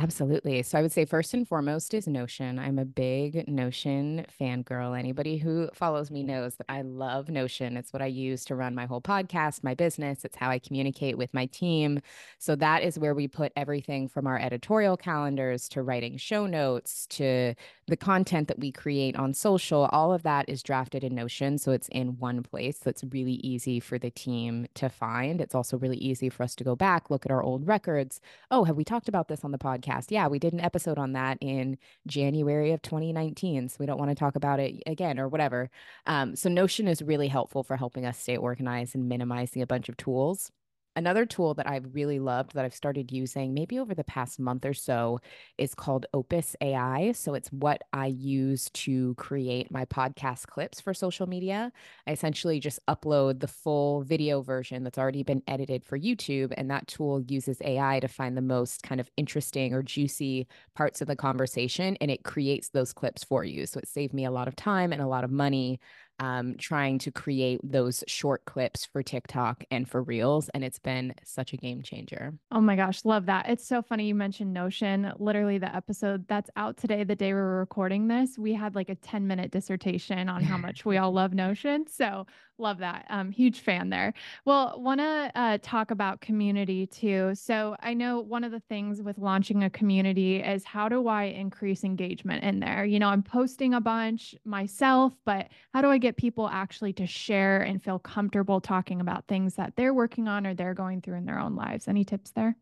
Absolutely. 0.00 0.62
So 0.62 0.78
I 0.78 0.82
would 0.82 0.92
say 0.92 1.04
first 1.04 1.34
and 1.34 1.46
foremost 1.46 1.92
is 1.92 2.06
Notion. 2.06 2.56
I'm 2.60 2.78
a 2.78 2.84
big 2.84 3.48
Notion 3.48 4.24
fangirl. 4.40 4.96
Anybody 4.96 5.38
who 5.38 5.68
follows 5.74 6.08
me 6.08 6.22
knows 6.22 6.54
that 6.54 6.66
I 6.68 6.82
love 6.82 7.28
Notion. 7.28 7.76
It's 7.76 7.92
what 7.92 8.00
I 8.00 8.06
use 8.06 8.44
to 8.44 8.54
run 8.54 8.76
my 8.76 8.86
whole 8.86 9.00
podcast, 9.00 9.64
my 9.64 9.74
business. 9.74 10.24
It's 10.24 10.36
how 10.36 10.50
I 10.50 10.60
communicate 10.60 11.18
with 11.18 11.34
my 11.34 11.46
team. 11.46 11.98
So 12.38 12.54
that 12.54 12.84
is 12.84 12.96
where 12.96 13.12
we 13.12 13.26
put 13.26 13.50
everything 13.56 14.06
from 14.06 14.28
our 14.28 14.38
editorial 14.38 14.96
calendars 14.96 15.68
to 15.70 15.82
writing 15.82 16.16
show 16.16 16.46
notes 16.46 17.04
to 17.08 17.54
the 17.88 17.96
content 17.96 18.46
that 18.46 18.60
we 18.60 18.70
create 18.70 19.16
on 19.16 19.34
social. 19.34 19.86
All 19.90 20.12
of 20.12 20.22
that 20.22 20.48
is 20.48 20.62
drafted 20.62 21.02
in 21.02 21.16
Notion. 21.16 21.58
So 21.58 21.72
it's 21.72 21.88
in 21.88 22.18
one 22.18 22.44
place. 22.44 22.78
So 22.84 22.90
it's 22.90 23.02
really 23.10 23.40
easy 23.42 23.80
for 23.80 23.98
the 23.98 24.10
team 24.10 24.68
to 24.74 24.88
find. 24.88 25.40
It's 25.40 25.56
also 25.56 25.76
really 25.76 25.96
easy 25.96 26.28
for 26.28 26.44
us 26.44 26.54
to 26.54 26.62
go 26.62 26.76
back, 26.76 27.10
look 27.10 27.26
at 27.26 27.32
our 27.32 27.42
old 27.42 27.66
records. 27.66 28.20
Oh, 28.48 28.62
have 28.62 28.76
we 28.76 28.84
talked 28.84 29.08
about 29.08 29.26
this 29.26 29.42
on 29.42 29.50
the 29.50 29.58
podcast? 29.58 29.87
Podcast. 29.88 30.06
Yeah, 30.10 30.28
we 30.28 30.38
did 30.38 30.52
an 30.52 30.60
episode 30.60 30.98
on 30.98 31.12
that 31.12 31.38
in 31.40 31.78
January 32.06 32.72
of 32.72 32.82
2019. 32.82 33.68
So 33.68 33.76
we 33.80 33.86
don't 33.86 33.98
want 33.98 34.10
to 34.10 34.14
talk 34.14 34.36
about 34.36 34.60
it 34.60 34.82
again 34.86 35.18
or 35.18 35.28
whatever. 35.28 35.70
Um, 36.06 36.36
so 36.36 36.48
Notion 36.48 36.88
is 36.88 37.02
really 37.02 37.28
helpful 37.28 37.62
for 37.62 37.76
helping 37.76 38.06
us 38.06 38.18
stay 38.18 38.36
organized 38.36 38.94
and 38.94 39.08
minimizing 39.08 39.62
a 39.62 39.66
bunch 39.66 39.88
of 39.88 39.96
tools. 39.96 40.50
Another 40.98 41.24
tool 41.26 41.54
that 41.54 41.68
I've 41.68 41.94
really 41.94 42.18
loved 42.18 42.54
that 42.54 42.64
I've 42.64 42.74
started 42.74 43.12
using 43.12 43.54
maybe 43.54 43.78
over 43.78 43.94
the 43.94 44.02
past 44.02 44.40
month 44.40 44.66
or 44.66 44.74
so 44.74 45.20
is 45.56 45.72
called 45.72 46.06
Opus 46.12 46.56
AI. 46.60 47.12
So 47.12 47.34
it's 47.34 47.52
what 47.52 47.82
I 47.92 48.06
use 48.06 48.68
to 48.70 49.14
create 49.14 49.70
my 49.70 49.84
podcast 49.84 50.48
clips 50.48 50.80
for 50.80 50.92
social 50.92 51.28
media. 51.28 51.70
I 52.08 52.10
essentially 52.10 52.58
just 52.58 52.80
upload 52.88 53.38
the 53.38 53.46
full 53.46 54.02
video 54.02 54.42
version 54.42 54.82
that's 54.82 54.98
already 54.98 55.22
been 55.22 55.40
edited 55.46 55.84
for 55.84 55.96
YouTube, 55.96 56.52
and 56.56 56.68
that 56.72 56.88
tool 56.88 57.20
uses 57.28 57.62
AI 57.62 58.00
to 58.00 58.08
find 58.08 58.36
the 58.36 58.42
most 58.42 58.82
kind 58.82 59.00
of 59.00 59.08
interesting 59.16 59.74
or 59.74 59.84
juicy 59.84 60.48
parts 60.74 61.00
of 61.00 61.06
the 61.06 61.14
conversation, 61.14 61.96
and 62.00 62.10
it 62.10 62.24
creates 62.24 62.70
those 62.70 62.92
clips 62.92 63.22
for 63.22 63.44
you. 63.44 63.66
So 63.66 63.78
it 63.78 63.86
saved 63.86 64.14
me 64.14 64.24
a 64.24 64.32
lot 64.32 64.48
of 64.48 64.56
time 64.56 64.92
and 64.92 65.00
a 65.00 65.06
lot 65.06 65.22
of 65.22 65.30
money 65.30 65.78
um, 66.18 66.56
trying 66.58 66.98
to 67.00 67.10
create 67.10 67.60
those 67.62 68.04
short 68.06 68.44
clips 68.44 68.84
for 68.84 69.02
TikTok 69.02 69.64
and 69.70 69.88
for 69.88 70.02
Reels. 70.02 70.48
And 70.54 70.64
it's 70.64 70.78
been 70.78 71.14
such 71.24 71.52
a 71.52 71.56
game 71.56 71.82
changer. 71.82 72.34
Oh 72.50 72.60
my 72.60 72.76
gosh, 72.76 73.04
love 73.04 73.26
that. 73.26 73.48
It's 73.48 73.66
so 73.66 73.82
funny 73.82 74.06
you 74.06 74.14
mentioned 74.14 74.52
Notion. 74.52 75.12
Literally, 75.18 75.58
the 75.58 75.74
episode 75.74 76.26
that's 76.28 76.50
out 76.56 76.76
today, 76.76 77.04
the 77.04 77.16
day 77.16 77.32
we're 77.32 77.58
recording 77.58 78.08
this, 78.08 78.38
we 78.38 78.54
had 78.54 78.74
like 78.74 78.88
a 78.88 78.94
10 78.94 79.26
minute 79.26 79.50
dissertation 79.50 80.28
on 80.28 80.42
how 80.42 80.56
much 80.56 80.84
we 80.84 80.96
all 80.96 81.12
love 81.12 81.34
Notion. 81.34 81.86
So 81.86 82.26
Love 82.60 82.78
that. 82.78 83.06
Um, 83.08 83.30
huge 83.30 83.60
fan 83.60 83.88
there. 83.88 84.12
Well, 84.44 84.80
want 84.80 84.98
to 84.98 85.30
uh, 85.36 85.58
talk 85.62 85.92
about 85.92 86.20
community 86.20 86.86
too. 86.88 87.30
So 87.34 87.76
I 87.80 87.94
know 87.94 88.20
one 88.20 88.42
of 88.42 88.50
the 88.50 88.62
things 88.68 89.00
with 89.00 89.16
launching 89.18 89.62
a 89.62 89.70
community 89.70 90.42
is 90.42 90.64
how 90.64 90.88
do 90.88 91.06
I 91.06 91.24
increase 91.24 91.84
engagement 91.84 92.42
in 92.42 92.58
there? 92.58 92.84
You 92.84 92.98
know, 92.98 93.08
I'm 93.08 93.22
posting 93.22 93.74
a 93.74 93.80
bunch 93.80 94.34
myself, 94.44 95.12
but 95.24 95.48
how 95.72 95.82
do 95.82 95.88
I 95.88 95.98
get 95.98 96.07
people 96.16 96.48
actually 96.48 96.92
to 96.94 97.06
share 97.06 97.60
and 97.60 97.82
feel 97.82 97.98
comfortable 97.98 98.60
talking 98.60 99.00
about 99.00 99.26
things 99.26 99.54
that 99.56 99.74
they're 99.76 99.94
working 99.94 100.28
on 100.28 100.46
or 100.46 100.54
they're 100.54 100.74
going 100.74 101.00
through 101.00 101.16
in 101.16 101.26
their 101.26 101.38
own 101.38 101.56
lives? 101.56 101.88
Any 101.88 102.04
tips 102.04 102.30
there? 102.30 102.56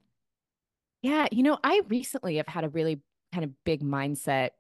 Yeah, 1.03 1.27
you 1.31 1.43
know, 1.43 1.59
I 1.63 1.83
recently 1.89 2.37
have 2.37 2.49
had 2.49 2.65
a 2.65 2.69
really 2.69 3.01
kind 3.33 3.45
of 3.45 3.51
big 3.65 3.83
mindset 3.83 4.51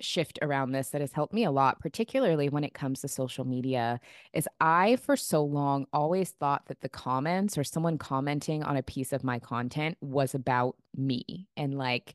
shift 0.00 0.38
around 0.42 0.72
this 0.72 0.90
that 0.90 1.00
has 1.00 1.12
helped 1.12 1.32
me 1.32 1.44
a 1.44 1.50
lot, 1.50 1.80
particularly 1.80 2.48
when 2.48 2.64
it 2.64 2.74
comes 2.74 3.00
to 3.00 3.08
social 3.08 3.46
media, 3.46 4.00
is 4.32 4.48
I, 4.60 4.96
for 4.96 5.16
so 5.16 5.42
long, 5.42 5.86
always 5.92 6.30
thought 6.30 6.66
that 6.66 6.80
the 6.80 6.88
comments 6.88 7.56
or 7.56 7.64
someone 7.64 7.98
commenting 7.98 8.62
on 8.62 8.76
a 8.76 8.82
piece 8.82 9.12
of 9.12 9.24
my 9.24 9.38
content 9.38 9.96
was 10.00 10.34
about 10.34 10.76
me. 10.94 11.48
And 11.56 11.78
like, 11.78 12.14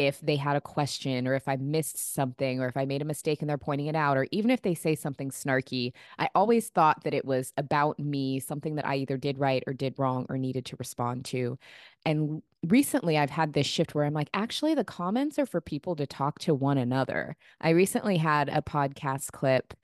if 0.00 0.18
they 0.22 0.36
had 0.36 0.56
a 0.56 0.62
question 0.62 1.28
or 1.28 1.34
if 1.34 1.46
I 1.46 1.56
missed 1.56 2.14
something 2.14 2.58
or 2.58 2.68
if 2.68 2.76
I 2.78 2.86
made 2.86 3.02
a 3.02 3.04
mistake 3.04 3.42
and 3.42 3.50
they're 3.50 3.58
pointing 3.58 3.86
it 3.86 3.94
out, 3.94 4.16
or 4.16 4.26
even 4.30 4.50
if 4.50 4.62
they 4.62 4.74
say 4.74 4.94
something 4.94 5.30
snarky, 5.30 5.92
I 6.18 6.30
always 6.34 6.70
thought 6.70 7.04
that 7.04 7.12
it 7.12 7.26
was 7.26 7.52
about 7.58 7.98
me, 7.98 8.40
something 8.40 8.76
that 8.76 8.86
I 8.86 8.96
either 8.96 9.18
did 9.18 9.38
right 9.38 9.62
or 9.66 9.74
did 9.74 9.98
wrong 9.98 10.24
or 10.30 10.38
needed 10.38 10.64
to 10.66 10.76
respond 10.78 11.26
to. 11.26 11.58
And 12.06 12.42
recently 12.66 13.18
I've 13.18 13.28
had 13.28 13.52
this 13.52 13.66
shift 13.66 13.94
where 13.94 14.06
I'm 14.06 14.14
like, 14.14 14.30
actually, 14.32 14.74
the 14.74 14.84
comments 14.84 15.38
are 15.38 15.44
for 15.44 15.60
people 15.60 15.94
to 15.96 16.06
talk 16.06 16.38
to 16.40 16.54
one 16.54 16.78
another. 16.78 17.36
I 17.60 17.70
recently 17.70 18.16
had 18.16 18.48
a 18.48 18.62
podcast 18.62 19.32
clip 19.32 19.74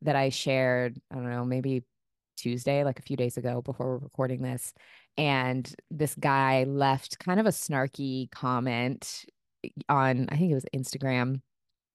that 0.00 0.16
I 0.16 0.30
shared, 0.30 0.98
I 1.10 1.16
don't 1.16 1.28
know, 1.28 1.44
maybe 1.44 1.82
Tuesday, 2.38 2.82
like 2.82 2.98
a 2.98 3.02
few 3.02 3.18
days 3.18 3.36
ago 3.36 3.60
before 3.60 3.88
we're 3.88 3.98
recording 3.98 4.40
this. 4.40 4.72
And 5.18 5.70
this 5.90 6.14
guy 6.14 6.64
left 6.64 7.18
kind 7.18 7.40
of 7.40 7.44
a 7.44 7.50
snarky 7.50 8.30
comment 8.30 9.26
on, 9.88 10.28
I 10.30 10.36
think 10.36 10.50
it 10.50 10.54
was 10.54 10.66
Instagram. 10.74 11.40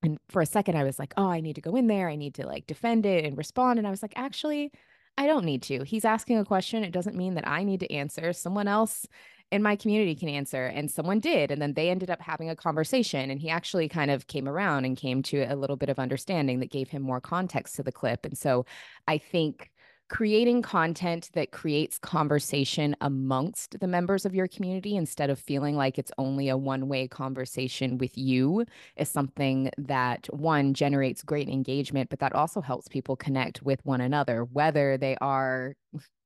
And 0.04 0.18
for 0.30 0.42
a 0.42 0.48
second, 0.48 0.78
I 0.78 0.84
was 0.84 0.98
like, 0.98 1.14
oh, 1.18 1.30
I 1.30 1.42
need 1.42 1.56
to 1.56 1.62
go 1.62 1.76
in 1.76 1.88
there. 1.88 2.10
I 2.10 2.16
need 2.16 2.36
to 2.36 2.48
like 2.48 2.66
defend 2.66 3.06
it 3.06 3.26
and 3.26 3.38
respond. 3.38 3.78
And 3.78 3.88
I 3.88 3.92
was 3.92 4.02
like, 4.02 4.14
actually, 4.16 4.72
I 5.18 5.28
don't 5.28 5.46
need 5.46 5.62
to. 5.64 5.84
He's 5.84 6.06
asking 6.06 6.40
a 6.40 6.46
question. 6.46 6.84
It 6.84 6.92
doesn't 6.92 7.16
mean 7.16 7.36
that 7.36 7.48
I 7.48 7.64
need 7.64 7.82
to 7.82 7.94
answer. 7.94 8.34
Someone 8.34 8.68
else 8.68 9.06
in 9.52 9.62
my 9.62 9.76
community 9.76 10.16
can 10.16 10.30
answer. 10.30 10.66
And 10.66 10.90
someone 10.90 11.20
did. 11.20 11.52
And 11.52 11.62
then 11.62 11.74
they 11.74 11.90
ended 11.90 12.10
up 12.10 12.22
having 12.22 12.50
a 12.50 12.56
conversation. 12.56 13.30
And 13.30 13.40
he 13.40 13.50
actually 13.50 13.90
kind 13.90 14.10
of 14.10 14.28
came 14.28 14.48
around 14.48 14.86
and 14.86 14.98
came 14.98 15.22
to 15.24 15.42
a 15.44 15.56
little 15.56 15.76
bit 15.76 15.90
of 15.90 16.00
understanding 16.00 16.60
that 16.62 16.72
gave 16.72 16.90
him 16.90 17.02
more 17.02 17.22
context 17.22 17.76
to 17.76 17.84
the 17.84 17.92
clip. 17.92 18.26
And 18.26 18.38
so 18.38 18.66
I 19.08 19.18
think 19.18 19.70
creating 20.12 20.62
content 20.62 21.30
that 21.32 21.52
creates 21.52 21.98
conversation 21.98 22.94
amongst 23.00 23.80
the 23.80 23.88
members 23.88 24.26
of 24.26 24.36
your 24.36 24.46
community 24.46 24.98
instead 24.98 25.30
of 25.30 25.40
feeling 25.40 25.78
like 25.78 25.98
it's 25.98 26.12
only 26.18 26.50
a 26.50 26.58
one 26.58 26.90
way 26.90 27.08
conversation 27.08 27.98
with 27.98 28.18
you 28.18 28.66
is 28.98 29.08
something 29.08 29.72
that 29.78 30.28
one 30.34 30.74
generates 30.74 31.24
great 31.24 31.48
engagement, 31.48 32.10
but 32.10 32.20
that 32.20 32.36
also 32.36 32.60
helps 32.60 32.90
people 32.90 33.16
connect 33.16 33.62
with 33.64 33.80
one 33.86 34.02
another, 34.02 34.44
whether 34.44 34.98
they 34.98 35.16
are 35.22 35.76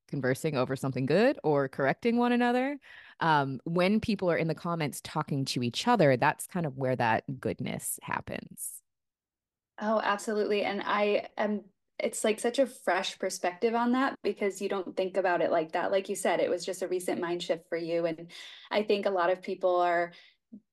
conversing 0.08 0.58
over 0.58 0.76
something 0.76 1.06
good 1.06 1.38
or 1.44 1.68
correcting 1.68 2.18
one 2.18 2.32
another. 2.32 2.80
Um, 3.20 3.60
when 3.66 4.00
people 4.00 4.32
are 4.32 4.38
in 4.38 4.48
the 4.48 4.56
comments 4.56 5.00
talking 5.04 5.46
to 5.46 5.62
each 5.62 5.88
other, 5.88 6.18
that's 6.18 6.48
kind 6.48 6.66
of 6.66 6.76
where 6.76 6.96
that 6.96 7.40
goodness 7.40 8.00
happens. 8.02 8.82
Oh, 9.80 10.02
absolutely. 10.04 10.64
And 10.64 10.82
I 10.84 11.28
am 11.38 11.66
it's 12.00 12.24
like 12.24 12.40
such 12.40 12.60
a 12.60 12.68
fresh 12.68 13.18
perspective 13.18 13.74
on 13.74 13.94
that 13.94 14.16
because 14.24 14.62
you 14.62 14.68
don't 14.70 14.98
think 14.98 15.18
about 15.18 15.42
it 15.42 15.52
like 15.52 15.72
that. 15.74 15.92
Like 15.92 16.10
you 16.10 16.16
said, 16.16 16.40
it 16.40 16.50
was 16.50 16.66
just 16.66 16.82
a 16.82 16.88
recent 16.88 17.22
mind 17.22 17.42
shift 17.42 17.70
for 17.70 17.78
you. 17.78 18.06
And 18.06 18.32
I 18.70 18.84
think 18.84 19.06
a 19.06 19.12
lot 19.12 19.32
of 19.32 19.42
people 19.42 19.78
are, 19.78 20.12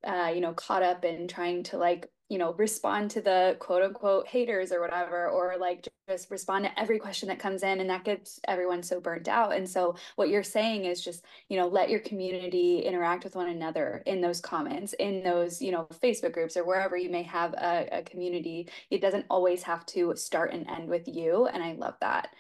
uh, 0.05 0.33
you 0.35 0.41
know, 0.41 0.53
caught 0.53 0.83
up 0.83 1.05
in 1.05 1.29
trying 1.29 1.63
to 1.65 1.79
like 1.79 2.09
you 2.33 2.39
know 2.39 2.55
respond 2.55 3.11
to 3.11 3.21
the 3.21 3.57
quote 3.61 3.83
unquote 3.83 4.27
haters 4.27 4.73
or 4.73 4.81
whatever 4.81 5.29
or 5.29 5.57
like 5.61 5.87
just 6.09 6.31
respond 6.31 6.65
to 6.65 6.81
every 6.81 6.99
question 6.99 7.29
that 7.29 7.39
comes 7.39 7.63
in 7.63 7.79
and 7.79 7.91
that 7.91 8.05
gets 8.05 8.41
everyone 8.49 8.83
so 8.83 9.01
burnt 9.01 9.29
out. 9.29 9.55
And 9.55 9.69
so 9.69 9.95
what 10.17 10.31
you're 10.31 10.43
saying 10.43 10.87
is 10.87 11.05
just 11.05 11.25
you 11.51 11.59
know 11.59 11.69
let 11.69 11.91
your 11.91 12.01
community 12.01 12.81
interact 12.81 13.25
with 13.25 13.37
one 13.37 13.51
another 13.51 14.03
in 14.07 14.23
those 14.23 14.41
comments 14.41 14.95
in 14.95 15.23
those 15.23 15.61
you 15.61 15.73
know 15.73 15.87
facebook 16.03 16.33
groups 16.33 16.57
or 16.57 16.65
wherever 16.65 16.97
you 16.97 17.11
may 17.11 17.23
have 17.23 17.53
a, 17.53 17.87
a 17.93 18.03
community. 18.03 18.67
It 18.91 19.03
doesn't 19.03 19.27
always 19.29 19.63
have 19.65 19.85
to 19.87 20.17
start 20.17 20.55
and 20.55 20.67
end 20.71 20.89
with 20.89 21.07
you 21.07 21.47
and 21.47 21.63
i 21.63 21.73
love 21.73 21.95
that 22.01 22.31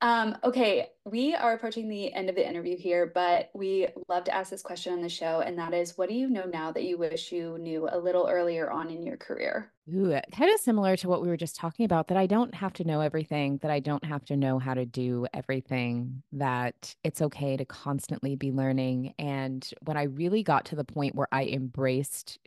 um, 0.00 0.36
okay, 0.44 0.88
we 1.04 1.34
are 1.34 1.54
approaching 1.54 1.88
the 1.88 2.12
end 2.12 2.28
of 2.28 2.34
the 2.34 2.46
interview 2.46 2.76
here, 2.76 3.10
but 3.14 3.50
we 3.54 3.88
love 4.08 4.24
to 4.24 4.34
ask 4.34 4.50
this 4.50 4.62
question 4.62 4.92
on 4.92 5.00
the 5.00 5.08
show, 5.08 5.40
and 5.40 5.58
that 5.58 5.72
is, 5.72 5.96
what 5.96 6.08
do 6.08 6.14
you 6.14 6.28
know 6.28 6.44
now 6.44 6.72
that 6.72 6.84
you 6.84 6.98
wish 6.98 7.32
you 7.32 7.56
knew 7.58 7.88
a 7.90 7.98
little 7.98 8.28
earlier 8.28 8.70
on 8.70 8.90
in 8.90 9.02
your 9.02 9.16
career? 9.16 9.72
Ooh, 9.94 10.18
kind 10.32 10.52
of 10.52 10.60
similar 10.60 10.96
to 10.96 11.08
what 11.08 11.22
we 11.22 11.28
were 11.28 11.36
just 11.36 11.56
talking 11.56 11.84
about, 11.84 12.08
that 12.08 12.18
I 12.18 12.26
don't 12.26 12.54
have 12.54 12.72
to 12.74 12.84
know 12.84 13.00
everything, 13.00 13.58
that 13.62 13.70
I 13.70 13.80
don't 13.80 14.04
have 14.04 14.24
to 14.26 14.36
know 14.36 14.58
how 14.58 14.74
to 14.74 14.84
do 14.84 15.26
everything, 15.32 16.22
that 16.32 16.94
it's 17.02 17.22
okay 17.22 17.56
to 17.56 17.64
constantly 17.64 18.36
be 18.36 18.52
learning. 18.52 19.14
And 19.18 19.66
when 19.84 19.96
I 19.96 20.04
really 20.04 20.42
got 20.42 20.66
to 20.66 20.76
the 20.76 20.84
point 20.84 21.14
where 21.14 21.28
I 21.32 21.44
embraced 21.44 22.38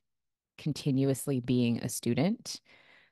continuously 0.58 1.40
being 1.40 1.80
a 1.80 1.90
student, 1.90 2.62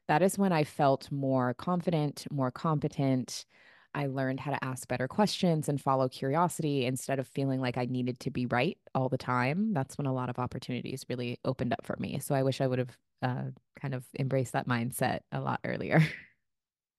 that 0.08 0.22
is 0.22 0.38
when 0.38 0.52
I 0.52 0.64
felt 0.64 1.12
more 1.12 1.56
confident, 1.56 2.28
more 2.30 2.52
competent 2.52 3.46
I 3.96 4.08
learned 4.08 4.42
how 4.42 4.52
to 4.52 4.64
ask 4.64 4.88
better 4.88 5.08
questions 5.08 5.70
and 5.70 5.82
follow 5.82 6.10
curiosity 6.10 6.86
instead 6.86 7.18
of 7.18 7.28
feeling 7.28 7.62
like 7.62 7.78
I 7.78 7.86
needed 7.86 8.20
to 8.22 8.32
be 8.32 8.46
right 8.46 8.78
all 8.94 9.10
the 9.10 9.18
time. 9.18 9.74
That's 9.74 9.98
when 9.98 10.06
a 10.06 10.14
lot 10.14 10.30
of 10.30 10.38
opportunities 10.38 11.06
really 11.10 11.40
opened 11.46 11.74
up 11.74 11.86
for 11.86 11.96
me. 11.98 12.20
So 12.20 12.36
I 12.36 12.44
wish 12.44 12.62
I 12.62 12.68
would 12.68 12.80
have 12.80 12.98
uh, 13.22 13.44
kind 13.80 13.96
of 13.96 14.04
embraced 14.20 14.54
that 14.54 14.68
mindset 14.68 15.22
a 15.32 15.40
lot 15.40 15.62
earlier. 15.64 16.06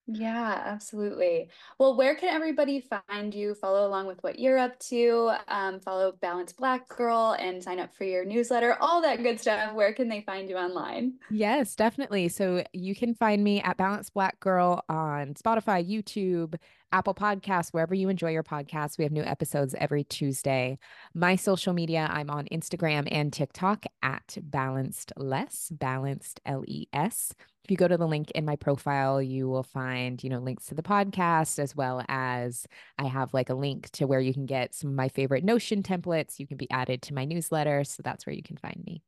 Yeah, 0.09 0.63
absolutely. 0.65 1.49
Well, 1.79 1.97
where 1.97 2.15
can 2.15 2.29
everybody 2.29 2.81
find 2.81 3.35
you? 3.35 3.55
Follow 3.55 3.89
along 3.89 4.07
with 4.07 4.23
what 4.23 4.39
you're 4.39 4.57
up 4.57 4.79
to, 4.81 5.33
um, 5.49 5.81
follow 5.81 6.13
Balanced 6.21 6.57
Black 6.57 6.89
Girl, 6.89 7.37
and 7.41 7.61
sign 7.61 7.81
up 7.81 7.93
for 7.93 8.05
your 8.05 8.25
newsletter, 8.25 8.77
all 8.81 9.03
that 9.03 9.25
good 9.25 9.41
stuff. 9.41 9.75
Where 9.75 9.93
can 9.93 10.09
they 10.09 10.21
find 10.21 10.49
you 10.49 10.57
online? 10.57 11.15
Yes, 11.29 11.75
definitely. 11.75 12.29
So 12.29 12.63
you 12.73 12.95
can 12.95 13.15
find 13.15 13.43
me 13.43 13.61
at 13.63 13.77
Balanced 13.77 14.15
Black 14.15 14.39
Girl 14.39 14.85
on 14.89 15.35
Spotify, 15.35 15.85
YouTube, 15.85 16.55
Apple 16.93 17.15
Podcasts, 17.15 17.73
wherever 17.73 17.95
you 17.95 18.09
enjoy 18.09 18.31
your 18.31 18.45
podcasts. 18.45 18.97
We 18.99 19.03
have 19.05 19.13
new 19.13 19.25
episodes 19.25 19.75
every 19.77 20.05
Tuesday. 20.05 20.79
My 21.15 21.35
social 21.35 21.73
media, 21.73 22.09
I'm 22.09 22.31
on 22.31 22.47
Instagram 22.53 23.09
and 23.11 23.33
TikTok 23.33 23.87
at 24.03 24.39
Balanced 24.41 25.13
Les, 25.17 25.69
Balanced 25.71 26.41
L 26.47 26.63
E 26.69 26.87
S 26.93 27.35
if 27.67 27.71
you 27.73 27.77
go 27.77 27.89
to 27.89 27.97
the 27.97 28.07
link 28.07 28.31
in 28.31 28.45
my 28.45 28.55
profile, 28.55 29.21
you 29.21 29.49
will 29.49 29.65
find, 29.65 30.23
you 30.23 30.31
know, 30.31 30.39
links 30.39 30.67
to 30.67 30.75
the 30.77 30.85
podcast 30.85 31.59
as 31.59 31.75
well 31.75 32.05
as 32.09 32.65
I 32.97 33.07
have 33.07 33.35
like 33.35 33.51
a 33.51 33.55
link 33.55 33.91
to 33.91 34.07
where 34.07 34.21
you 34.21 34.33
can 34.33 34.47
get 34.47 34.73
some 34.73 34.91
of 34.91 34.95
my 34.95 35.09
favorite 35.09 35.43
Notion 35.43 35.83
templates. 35.83 36.39
You 36.39 36.47
can 36.47 36.59
be 36.59 36.71
added 36.71 37.03
to 37.03 37.15
my 37.15 37.25
newsletter. 37.25 37.83
So 37.83 38.05
that's 38.05 38.25
where 38.25 38.37
you 38.37 38.43
can 38.45 38.57
find 38.57 38.81
me. 38.87 39.03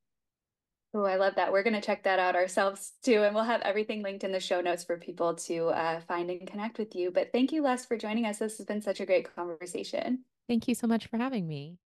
Oh, 0.93 1.05
I 1.05 1.15
love 1.15 1.37
that. 1.37 1.53
We're 1.53 1.62
going 1.62 1.75
to 1.75 1.81
check 1.81 2.03
that 2.03 2.19
out 2.19 2.35
ourselves 2.35 2.95
too. 3.05 3.23
And 3.23 3.33
we'll 3.33 3.45
have 3.45 3.61
everything 3.61 4.03
linked 4.03 4.25
in 4.25 4.33
the 4.33 4.41
show 4.41 4.61
notes 4.61 4.83
for 4.83 4.97
people 4.97 5.37
to 5.37 5.69
uh, 5.69 6.00
find 6.09 6.29
and 6.29 6.49
connect 6.49 6.79
with 6.79 6.97
you. 6.97 7.12
But 7.12 7.31
thank 7.31 7.53
you, 7.53 7.62
Les, 7.62 7.87
for 7.87 7.97
joining 7.97 8.27
us. 8.27 8.38
This 8.38 8.59
has 8.59 8.67
been 8.67 8.83
such 8.83 8.99
a 8.99 9.07
great 9.07 9.33
conversation. 9.37 10.25
Thank 10.49 10.67
you 10.67 10.75
so 10.75 10.88
much 10.88 11.07
for 11.07 11.17
having 11.17 11.47
me. 11.47 11.77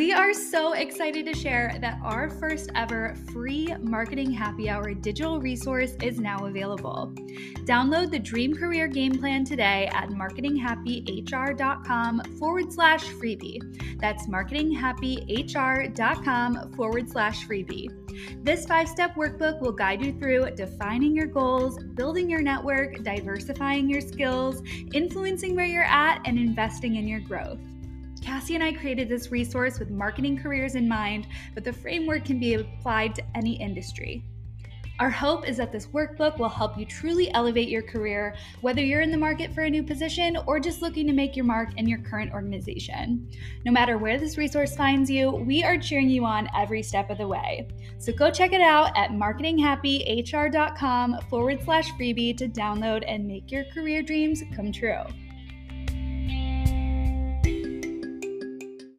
We 0.00 0.12
are 0.14 0.32
so 0.32 0.72
excited 0.72 1.26
to 1.26 1.34
share 1.34 1.76
that 1.82 1.98
our 2.02 2.30
first 2.30 2.70
ever 2.74 3.14
free 3.34 3.74
marketing 3.82 4.32
happy 4.32 4.70
hour 4.70 4.94
digital 4.94 5.42
resource 5.42 5.94
is 6.02 6.18
now 6.18 6.46
available. 6.46 7.12
Download 7.66 8.10
the 8.10 8.18
Dream 8.18 8.56
Career 8.56 8.88
Game 8.88 9.12
Plan 9.12 9.44
today 9.44 9.90
at 9.92 10.08
marketinghappyhr.com 10.08 12.22
forward 12.38 12.72
slash 12.72 13.04
freebie. 13.08 13.60
That's 14.00 14.26
marketinghappyhr.com 14.26 16.72
forward 16.72 17.10
slash 17.10 17.46
freebie. 17.46 18.42
This 18.42 18.64
five 18.64 18.88
step 18.88 19.16
workbook 19.16 19.60
will 19.60 19.72
guide 19.72 20.02
you 20.02 20.18
through 20.18 20.52
defining 20.52 21.14
your 21.14 21.26
goals, 21.26 21.78
building 21.78 22.30
your 22.30 22.40
network, 22.40 23.04
diversifying 23.04 23.90
your 23.90 24.00
skills, 24.00 24.62
influencing 24.94 25.54
where 25.54 25.66
you're 25.66 25.82
at, 25.82 26.22
and 26.24 26.38
investing 26.38 26.96
in 26.96 27.06
your 27.06 27.20
growth. 27.20 27.60
Cassie 28.30 28.54
and 28.54 28.62
I 28.62 28.72
created 28.72 29.08
this 29.08 29.32
resource 29.32 29.80
with 29.80 29.90
marketing 29.90 30.38
careers 30.38 30.76
in 30.76 30.88
mind, 30.88 31.26
but 31.52 31.64
the 31.64 31.72
framework 31.72 32.24
can 32.24 32.38
be 32.38 32.54
applied 32.54 33.12
to 33.16 33.24
any 33.34 33.60
industry. 33.60 34.22
Our 35.00 35.10
hope 35.10 35.48
is 35.48 35.56
that 35.56 35.72
this 35.72 35.88
workbook 35.88 36.38
will 36.38 36.48
help 36.48 36.78
you 36.78 36.86
truly 36.86 37.34
elevate 37.34 37.68
your 37.68 37.82
career, 37.82 38.36
whether 38.60 38.82
you're 38.82 39.00
in 39.00 39.10
the 39.10 39.16
market 39.16 39.52
for 39.52 39.62
a 39.62 39.70
new 39.70 39.82
position 39.82 40.38
or 40.46 40.60
just 40.60 40.80
looking 40.80 41.08
to 41.08 41.12
make 41.12 41.34
your 41.34 41.44
mark 41.44 41.70
in 41.76 41.88
your 41.88 41.98
current 41.98 42.32
organization. 42.32 43.28
No 43.64 43.72
matter 43.72 43.98
where 43.98 44.16
this 44.16 44.38
resource 44.38 44.76
finds 44.76 45.10
you, 45.10 45.32
we 45.32 45.64
are 45.64 45.76
cheering 45.76 46.08
you 46.08 46.24
on 46.24 46.48
every 46.56 46.84
step 46.84 47.10
of 47.10 47.18
the 47.18 47.26
way. 47.26 47.66
So 47.98 48.12
go 48.12 48.30
check 48.30 48.52
it 48.52 48.60
out 48.60 48.96
at 48.96 49.10
marketinghappyhr.com 49.10 51.18
forward 51.28 51.64
slash 51.64 51.90
freebie 51.94 52.36
to 52.36 52.46
download 52.46 53.02
and 53.08 53.26
make 53.26 53.50
your 53.50 53.64
career 53.74 54.02
dreams 54.02 54.44
come 54.54 54.70
true. 54.70 55.02